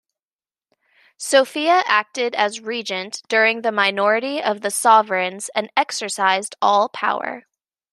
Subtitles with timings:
[1.17, 7.43] Sophia acted as regent during the minority of the sovereigns and exercised all power.